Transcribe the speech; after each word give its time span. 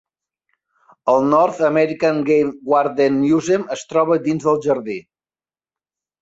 El 1.11 1.27
North 1.33 1.59
American 1.67 2.21
Game 2.29 2.71
Warden 2.71 3.21
Museum 3.27 3.67
es 3.77 3.85
troba 3.93 4.19
dins 4.25 4.49
del 4.49 4.59
jardí. 4.65 4.99